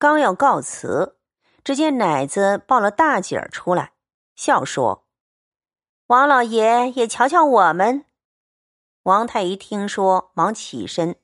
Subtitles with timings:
[0.00, 1.18] 刚要告辞，
[1.62, 3.92] 只见奶子抱了大姐儿出来，
[4.34, 5.04] 笑说
[6.08, 8.06] ：“王老爷也瞧瞧我们。”
[9.04, 11.16] 王太医听说，忙起身，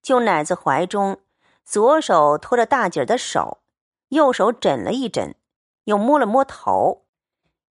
[0.00, 1.20] 就奶子怀中，
[1.64, 3.64] 左手托着大姐儿的手，
[4.10, 5.34] 右手枕了一枕，
[5.86, 7.04] 又摸了摸头，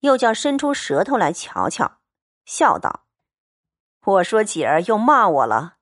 [0.01, 1.99] 又叫伸出舌头来瞧瞧，
[2.43, 3.05] 笑道
[4.03, 5.75] ：“我说姐儿又骂我了，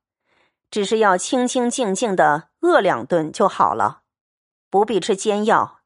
[0.70, 3.99] 只是要清清静静的饿两顿就好了。”
[4.70, 5.80] 不必吃煎药，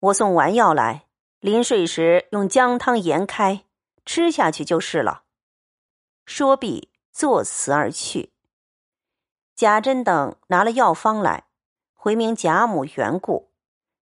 [0.00, 1.06] 我送丸药来。
[1.40, 3.64] 临睡时用姜汤盐开，
[4.04, 5.22] 吃下去就是了。
[6.26, 8.32] 说毕，作辞而去。
[9.54, 11.46] 贾珍等拿了药方来，
[11.94, 13.50] 回明贾母缘故，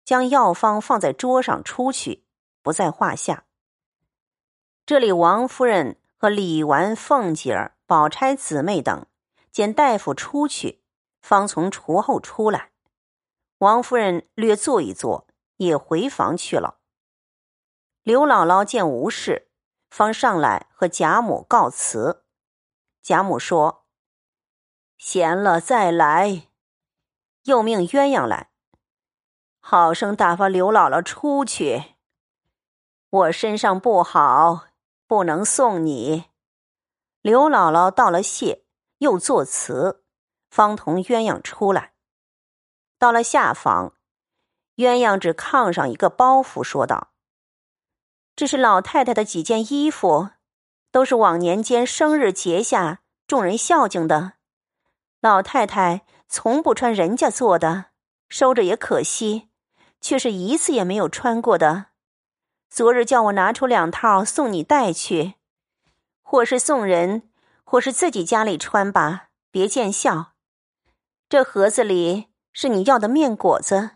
[0.05, 2.25] 将药方放在桌上出去，
[2.63, 3.45] 不在话下。
[4.85, 9.07] 这里王夫人和李纨、凤姐儿、宝钗姊妹等
[9.51, 10.83] 见大夫出去，
[11.21, 12.71] 方从厨后出来。
[13.59, 16.79] 王夫人略坐一坐，也回房去了。
[18.03, 19.49] 刘姥姥见无事，
[19.89, 22.25] 方上来和贾母告辞。
[23.03, 23.87] 贾母说
[24.99, 26.49] ：“闲了再来。”
[27.45, 28.51] 又命鸳鸯来，
[29.61, 31.95] 好生打发刘姥姥出去。
[33.09, 34.67] 我身上不好，
[35.07, 36.25] 不能送你。
[37.23, 38.67] 刘姥姥道了谢，
[38.99, 40.05] 又作辞，
[40.51, 41.95] 方同鸳鸯出来。
[42.99, 43.93] 到了下房，
[44.77, 47.13] 鸳鸯指炕上一个包袱，说道
[48.35, 50.31] ：“这是老太太的几件衣服，
[50.91, 54.35] 都是往年间生日节下众人孝敬的。
[55.21, 57.87] 老太太从不穿人家做的，
[58.29, 59.49] 收着也可惜，
[60.01, 61.87] 却是一次也没有穿过的。
[62.71, 65.35] 昨日叫我拿出两套送你带去，
[66.23, 67.29] 或是送人，
[67.65, 70.33] 或是自己家里穿吧，别见笑。
[71.29, 73.91] 这盒子里。”是你要的面果子，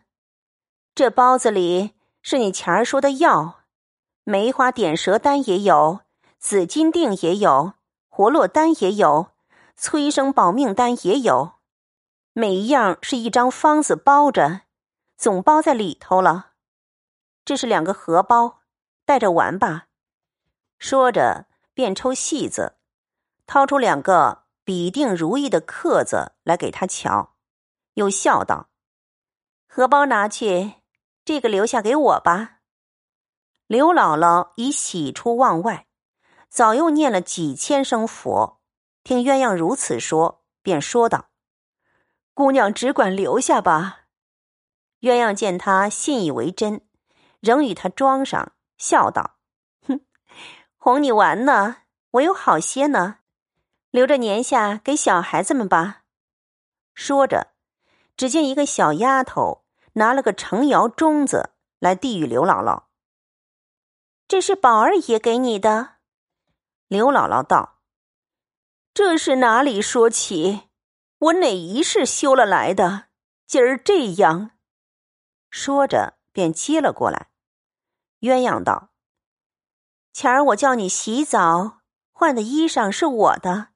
[0.95, 3.61] 这包子里是你前儿说的药，
[4.23, 6.01] 梅花点舌丹也有，
[6.39, 7.73] 紫金锭也有，
[8.11, 9.29] 活络丹也有，
[9.77, 11.53] 催生保命丹也有，
[12.35, 14.61] 每一样是一张方子包着，
[15.17, 16.49] 总包在里头了。
[17.47, 18.61] 这是两个荷包，
[19.07, 19.87] 带着玩吧。
[20.79, 22.75] 说着，便抽戏子，
[23.47, 27.31] 掏出两个比定如意的刻子来给他瞧。
[28.01, 28.71] 又笑道
[29.69, 30.77] ：“荷包拿去，
[31.23, 32.61] 这个留下给我吧。”
[33.69, 35.87] 刘姥姥已喜出望外，
[36.49, 38.61] 早又念了几千声佛，
[39.05, 41.29] 听鸳鸯如此说，便说道
[42.33, 44.07] ：“姑娘只管留下吧。”
[45.01, 46.81] 鸳鸯见他信以为真，
[47.41, 49.37] 仍与他装上，笑道
[49.87, 50.01] ：“哼，
[50.79, 51.83] 哄你玩呢。
[52.13, 53.19] 我有好些呢，
[53.91, 56.05] 留着年下给小孩子们吧。”
[56.95, 57.53] 说着。
[58.21, 59.65] 只见一个小丫头
[59.95, 62.83] 拿了个成窑盅子来递与刘姥姥。
[64.29, 65.93] 这是宝二爷给你的。
[66.87, 67.79] 刘姥姥道
[68.93, 70.69] ：“这是哪里说起？
[71.19, 73.05] 我哪一世修了来的？
[73.47, 74.51] 今儿这样。”
[75.49, 77.31] 说着便接了过来。
[78.21, 78.91] 鸳鸯道
[80.13, 81.79] ：“前儿我叫你洗澡
[82.13, 83.69] 换的衣裳是我的，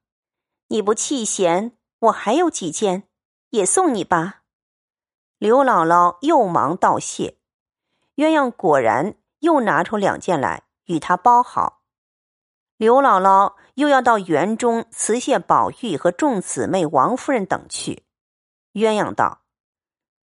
[0.66, 3.08] 你不弃嫌，我还有几件。”
[3.54, 4.42] 也送你吧，
[5.38, 7.38] 刘姥姥又忙道谢。
[8.16, 11.84] 鸳鸯果然又拿出两件来与他包好。
[12.76, 18.02] 刘姥姥又要到园中辞谢宝玉和众姊妹、王夫人等去。
[18.72, 19.44] 鸳鸯道：“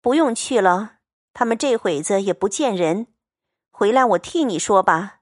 [0.00, 0.94] 不用去了，
[1.34, 3.08] 他们这会子也不见人，
[3.70, 5.20] 回来我替你说吧。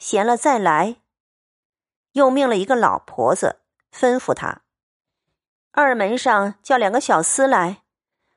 [0.00, 0.96] 闲了再来。”
[2.10, 3.60] 又命了一个老婆子，
[3.92, 4.62] 吩咐他。
[5.78, 7.82] 二门上叫两个小厮来，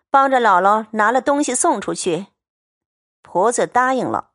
[0.10, 2.28] 帮着姥姥拿了东西送出去。
[3.22, 4.32] 婆子答应了，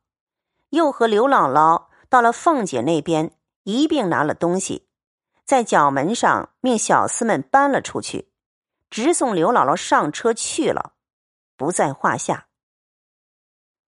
[0.69, 4.87] 又和刘姥姥到了凤姐那边，一并拿了东西，
[5.43, 8.31] 在角门上命小厮们搬了出去，
[8.89, 10.93] 直送刘姥姥上车去了，
[11.55, 12.47] 不在话下。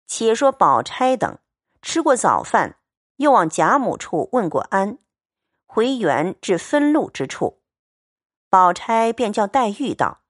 [0.06, 1.38] 且说宝钗等
[1.80, 2.76] 吃过早饭，
[3.16, 4.98] 又往贾母处问过安，
[5.64, 7.62] 回园至分路之处。
[8.50, 10.22] 宝钗便叫黛玉道：“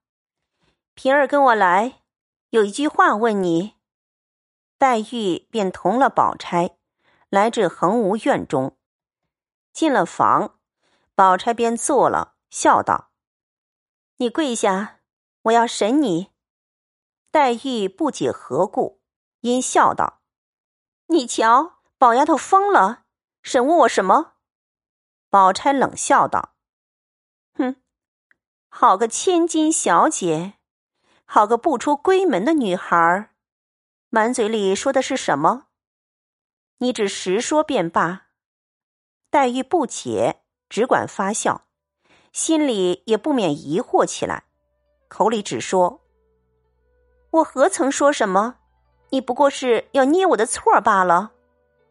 [0.95, 2.03] 平儿跟我来，
[2.51, 3.77] 有一句话问你。”
[4.77, 6.77] 黛玉便同了宝钗，
[7.29, 8.77] 来至恒芜院中，
[9.73, 10.59] 进了房，
[11.15, 13.13] 宝钗便坐了，笑道
[14.19, 14.99] ：“你跪下，
[15.43, 16.33] 我要审你。”
[17.31, 19.01] 黛玉不解何故，
[19.43, 20.23] 因笑道
[21.07, 23.05] ：“你瞧，宝丫头疯了，
[23.43, 24.35] 审问我什么？”
[25.31, 26.57] 宝钗冷笑道
[27.55, 27.77] ：“哼。”
[28.71, 30.55] 好个千金小姐，
[31.25, 33.31] 好个不出闺门的女孩儿，
[34.11, 35.65] 满嘴里说的是什么？
[36.79, 38.27] 你只实说便罢。
[39.31, 41.67] 黛玉不解，只管发笑，
[42.33, 44.45] 心里也不免疑惑起来，
[45.09, 46.01] 口里只说
[47.33, 48.57] ：“我何曾说什么？
[49.11, 51.33] 你不过是要捏我的错罢了。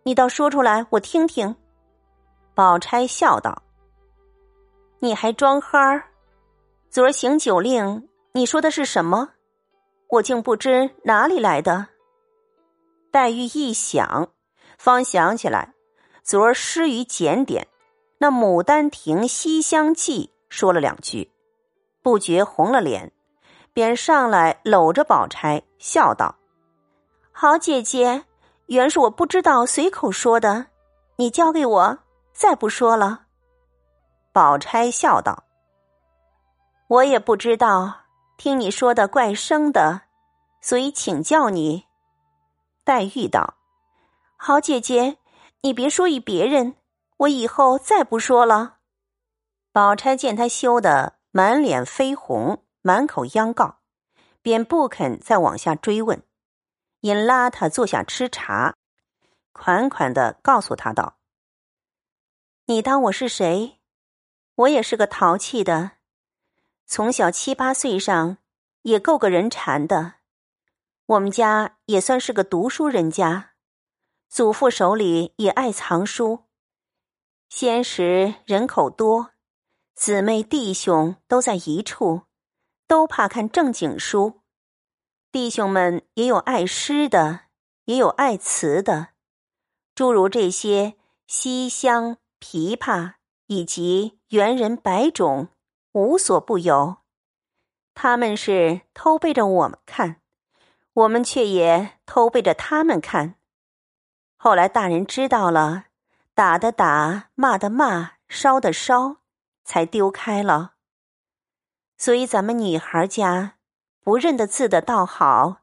[0.03, 1.55] 你倒说出来，我听听。”
[2.55, 3.61] 宝钗笑道
[4.99, 6.11] ：“你还装憨儿？
[6.97, 9.29] 昨儿行酒令，你说的是什么？
[10.09, 11.89] 我竟不知哪里来的。”
[13.13, 14.29] 黛玉一想，
[14.79, 15.75] 方想起来。
[16.23, 17.67] 昨儿失于检点，
[18.17, 21.31] 那《牡丹亭》《西厢记》说了两句，
[22.01, 23.11] 不觉红了脸，
[23.73, 26.35] 便上来搂着宝钗笑道
[27.31, 28.23] ：“好姐姐，
[28.65, 30.65] 原是我不知道，随口说的，
[31.17, 31.99] 你交给我，
[32.33, 33.25] 再不说了。”
[34.33, 35.43] 宝钗笑道
[36.87, 38.05] ：“我也不知道，
[38.37, 40.03] 听你说的怪生的，
[40.61, 41.85] 所以请教你。”
[42.83, 43.55] 黛玉道
[44.37, 45.17] ：“好姐姐。”
[45.61, 46.75] 你别说与别人，
[47.17, 48.77] 我以后再不说了。
[49.71, 53.79] 宝钗见他羞得满脸绯红，满口央告，
[54.41, 56.23] 便不肯再往下追问，
[57.01, 58.75] 引拉他坐下吃茶，
[59.51, 61.17] 款款的告诉他道
[62.67, 63.79] ：“你当我是谁？
[64.55, 65.93] 我也是个淘气的，
[66.87, 68.37] 从小七八岁上
[68.83, 70.15] 也够个人馋的。
[71.05, 73.51] 我们家也算是个读书人家。”
[74.29, 76.45] 祖父手里也爱藏书。
[77.49, 79.31] 先时人口多，
[79.95, 82.23] 姊妹弟兄都在一处，
[82.87, 84.41] 都怕看正经书。
[85.31, 87.41] 弟兄们也有爱诗的，
[87.85, 89.09] 也有爱词的，
[89.95, 93.13] 诸如这些西厢、琵琶
[93.45, 95.47] 以及猿人百种，
[95.97, 96.97] 无所不有。
[97.95, 100.21] 他们是偷背着我们看，
[100.93, 103.33] 我们却也偷背着他们看。
[104.35, 105.85] 后来大人知道了，
[106.35, 109.17] 打的打，骂的骂，烧的烧，
[109.63, 110.73] 才丢开了。
[111.97, 113.55] 所以咱们女孩家
[114.01, 115.61] 不认得字的倒好，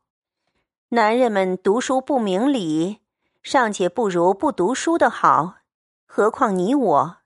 [0.89, 3.03] 男人们读书不明理，
[3.41, 5.59] 尚且不如不读书的好，
[6.07, 7.17] 何况你我，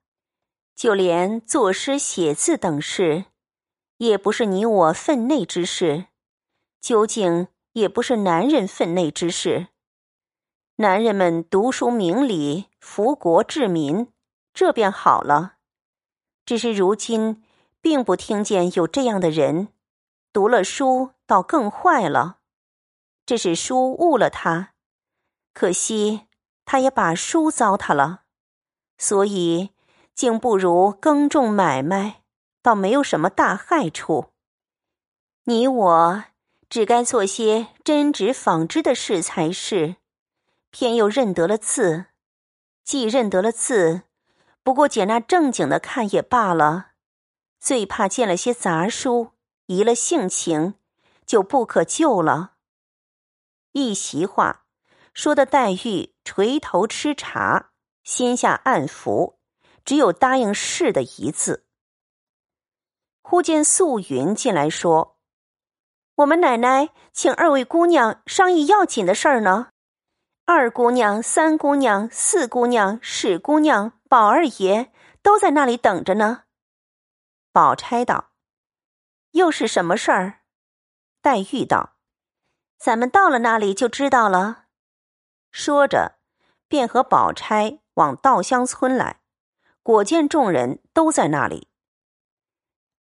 [0.78, 3.24] 就连作诗写字等事，
[3.96, 6.06] 也不是你我分内之事，
[6.80, 9.70] 究竟也不是男人分内之事。
[10.76, 14.12] 男人们读书明理，福国治民，
[14.54, 15.56] 这便好了。
[16.46, 17.42] 只是如今，
[17.80, 19.72] 并不听见有这样的人，
[20.32, 22.38] 读了书倒更坏了。
[23.26, 24.74] 这是书误了他，
[25.52, 26.28] 可惜
[26.64, 28.22] 他也把书糟蹋了，
[28.96, 29.70] 所以
[30.18, 32.22] 竟不如耕种买卖，
[32.60, 34.32] 倒没有什么大害处。
[35.44, 36.24] 你我
[36.68, 39.94] 只该做些针织纺织的事才是。
[40.70, 42.06] 偏又认得了字，
[42.82, 44.02] 既认得了字，
[44.64, 46.88] 不过捡那正经的看也罢了。
[47.60, 49.30] 最怕见了些杂书，
[49.66, 50.74] 移了性情，
[51.24, 52.54] 就不可救了。
[53.70, 54.64] 一席话，
[55.14, 57.70] 说的黛玉垂头吃茶，
[58.02, 59.37] 心下暗服，
[59.88, 61.64] 只有答应是的一字。
[63.22, 65.18] 忽见素云进来说
[66.16, 69.70] ：“我们奶奶请二位姑娘商议要紧的事儿呢。”
[70.44, 76.42] 二姑娘、三姑娘、四姑娘、史姑娘、宝二爷都在那里等着呢。
[77.50, 78.32] 宝钗道
[79.32, 80.40] ：“又是什么事儿？”
[81.22, 81.96] 黛玉道
[82.76, 84.66] ：“咱们到了那里就知道了。”
[85.50, 86.18] 说着，
[86.68, 89.22] 便和宝钗往稻香村来，
[89.82, 91.68] 果见众人都在那里。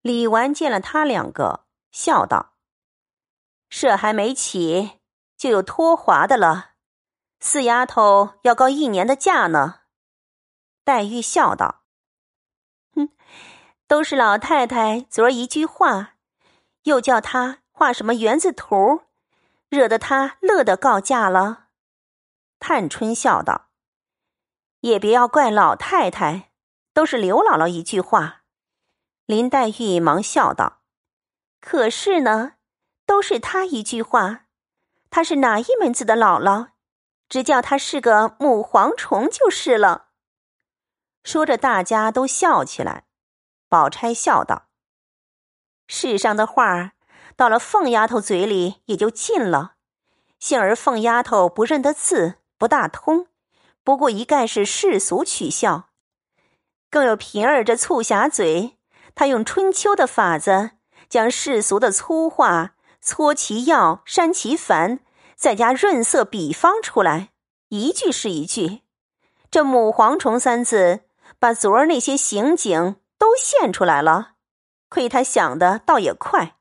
[0.00, 2.54] 李纨见了他两个，笑道
[3.68, 5.00] ：“社还没起，
[5.36, 6.72] 就有脱滑的了。”
[7.40, 9.82] 四丫头要告一年的假呢，
[10.84, 11.82] 黛玉笑道
[12.94, 13.10] ：“哼，
[13.86, 16.14] 都是老太太昨儿一句话，
[16.84, 19.02] 又叫他画什么园子图，
[19.68, 21.66] 惹得他乐得告假了。”
[22.58, 23.68] 探春笑道
[24.80, 26.47] ：“也别要怪老太太，
[26.98, 28.42] 都是刘姥姥一句话。”
[29.24, 30.80] 林黛玉忙笑道
[31.62, 32.54] ：“可是呢，
[33.06, 34.46] 都是她一句话，
[35.08, 36.70] 她是哪一门子的姥姥？”
[37.30, 40.08] 只叫她是个母蝗虫就是了。
[41.22, 43.04] 说着，大家都笑起来。
[43.68, 44.66] 宝钗笑道
[45.86, 46.94] ：“世上的话，
[47.36, 49.74] 到了凤丫头嘴里也就尽了。
[50.40, 53.28] 幸而凤丫头不认得字，不大通，
[53.84, 55.90] 不过一概是世俗取笑。
[56.90, 58.78] 更有平儿这醋匣嘴，
[59.14, 60.72] 她用春秋的法子，
[61.08, 65.00] 将世俗的粗话搓其要，删其繁。”
[65.38, 67.30] 再加润色比方出来，
[67.68, 68.82] 一句是一句。
[69.52, 71.02] 这“母蝗虫”三字，
[71.38, 74.32] 把昨儿那些刑警都现出来了。
[74.88, 76.56] 亏他想的倒也快。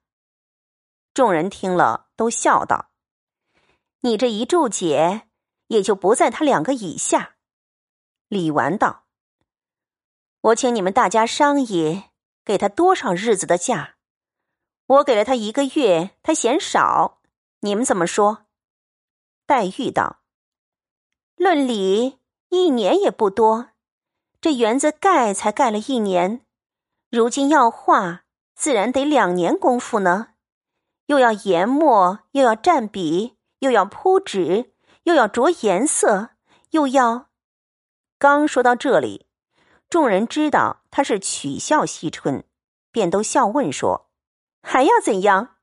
[1.15, 2.91] 众人听了，都笑道
[4.01, 5.23] ：“你这一注解，
[5.69, 7.37] 也就不在他两个以下。”
[8.29, 9.05] 李纨道
[10.47, 12.03] ：“我请你们大家商议，
[12.45, 13.95] 给他多少日子的假？
[14.85, 17.19] 我给了他一个月，他嫌少，
[17.61, 18.45] 你们怎么说？”
[19.45, 20.19] 黛玉道
[21.35, 23.71] ：“论理，一年也不多。
[24.39, 26.45] 这园子盖才盖了一年，
[27.09, 28.23] 如今要画，
[28.55, 30.29] 自然得两年功夫呢。
[31.07, 34.73] 又要研墨，又要蘸笔，又要铺纸，
[35.03, 36.29] 又要着颜色，
[36.69, 37.27] 又要……
[38.17, 39.26] 刚说到这里，
[39.89, 42.43] 众人知道他是取笑惜春，
[42.91, 44.09] 便都笑问说
[44.61, 45.55] ：“还要怎样？”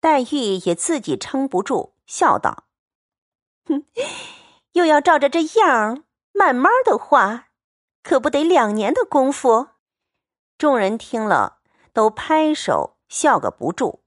[0.00, 2.64] 黛玉也自己撑不住，笑道。
[3.66, 3.84] 哼，
[4.72, 7.48] 又要照着这样慢慢的画，
[8.02, 9.68] 可不得两年的功夫。
[10.58, 11.58] 众人听了，
[11.92, 14.04] 都拍手笑个不住。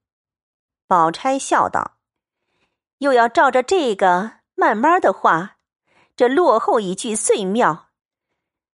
[0.87, 1.97] 宝钗笑道
[2.99, 5.57] ：“又要照着这个慢慢的画，
[6.15, 7.84] 这落后一句最妙。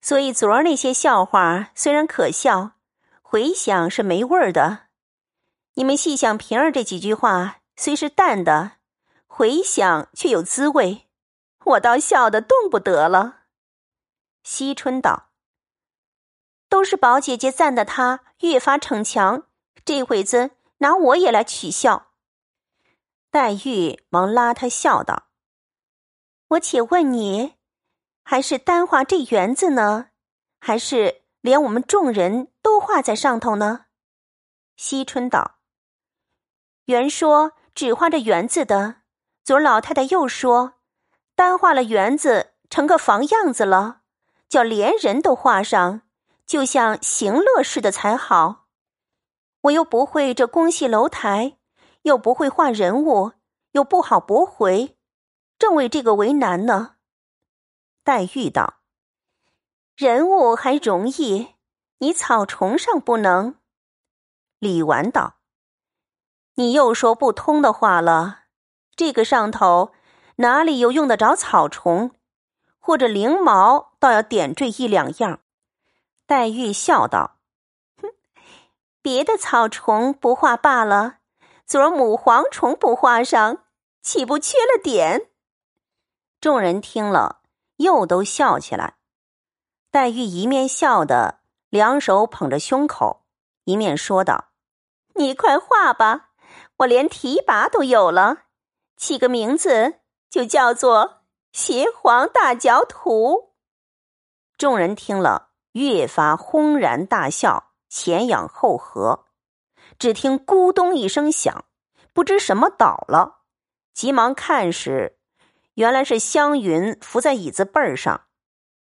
[0.05, 2.73] 所以昨儿那些笑话虽然可笑，
[3.23, 4.81] 回想是没味儿的。
[5.73, 8.73] 你们细想平儿这几句话，虽是淡的。”
[9.25, 11.07] 回想却有滋味，
[11.63, 13.45] 我倒笑得动不得了。
[14.43, 15.31] 惜春道
[16.69, 19.47] ：“都是宝姐姐赞的他越发逞强，
[19.83, 22.11] 这会子拿我也来取笑。”
[23.31, 25.29] 黛玉忙拉他笑道
[26.49, 27.55] ：“我且问你，
[28.27, 30.07] 还是单画这园子呢，
[30.59, 33.85] 还是连我们众人都画在上头呢？”
[34.75, 35.59] 惜春道
[36.85, 38.95] ：“原说只画这园子的。”
[39.45, 40.73] 昨儿老太太又说，
[41.35, 44.01] 单画了园子成个房样子了，
[44.49, 46.01] 叫连人都画上，
[46.47, 48.65] 就像行乐似的才好。
[49.61, 51.59] 我又不会这宫戏楼台，
[52.01, 53.33] 又不会画人物，
[53.73, 54.97] 又不好驳回，
[55.59, 56.94] 正为这个为难呢。
[58.05, 58.75] 黛玉道
[59.97, 61.55] ：“人物还容易，
[61.97, 63.55] 你草虫上不能。”
[64.59, 65.37] 李纨道
[66.53, 68.41] ：“你又说不通的话了。”
[68.95, 69.91] 这个上头
[70.35, 72.11] 哪里有用得着草虫，
[72.77, 75.39] 或者翎毛，倒要点缀一两样。
[76.27, 77.39] 黛玉笑道
[77.99, 78.09] ：“哼，
[79.01, 81.17] 别的草虫不画罢了，
[81.65, 83.65] 昨儿母蝗虫不画上，
[84.03, 85.31] 岂不缺了点？”
[86.39, 87.41] 众人听了，
[87.77, 88.95] 又都笑起来。
[89.91, 91.39] 黛玉一面笑的，
[91.69, 93.25] 两手捧着胸口，
[93.63, 94.51] 一面说道
[95.15, 96.31] ：“你快画吧，
[96.77, 98.43] 我连提拔都有了。”
[98.97, 101.07] 起个名字，就叫做
[101.51, 103.31] 《邪皇大脚图》。
[104.57, 109.25] 众人听了，越发轰然大笑，前仰后合。
[109.99, 111.65] 只听咕咚一声响，
[112.13, 113.41] 不知什么倒了，
[113.93, 115.14] 急忙看时，
[115.75, 118.25] 原来是湘云伏在椅子背儿上。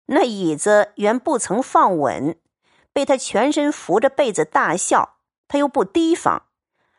[0.06, 2.38] 那椅子原不曾放稳，
[2.92, 5.18] 被他全身扶着被子大笑，
[5.48, 6.48] 他又不提防，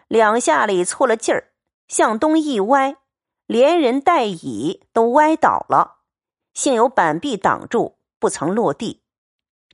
[0.08, 1.54] 两下里错了劲儿，
[1.88, 2.98] 向东一歪。
[3.46, 6.00] 连人带椅都歪倒了，
[6.54, 9.04] 幸有板壁挡住，不曾落地。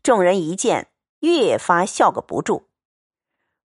[0.02, 2.68] 众人一见，越发笑个不住。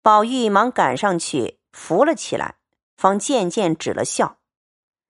[0.01, 2.55] 宝玉忙赶上去扶了起来，
[2.97, 4.38] 方渐渐止了笑。